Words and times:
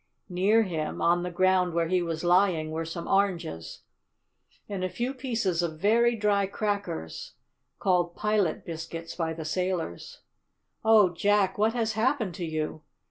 Near 0.29 0.63
him, 0.63 0.99
on 0.99 1.21
the 1.21 1.29
ground 1.29 1.75
where 1.75 1.87
he 1.87 2.01
was 2.01 2.23
lying, 2.23 2.71
were 2.71 2.85
some 2.85 3.07
oranges, 3.07 3.81
and 4.67 4.83
a 4.83 4.89
few 4.89 5.13
pieces 5.13 5.61
of 5.61 5.77
very 5.79 6.15
dry 6.15 6.47
crackers, 6.47 7.33
called 7.77 8.15
"pilot 8.15 8.65
biscuits" 8.65 9.13
by 9.13 9.33
the 9.33 9.45
sailors. 9.45 10.21
"Oh, 10.83 11.09
Jack, 11.09 11.59
what 11.59 11.73
has 11.75 11.93
happened 11.93 12.33
to 12.33 12.45
you? 12.45 12.81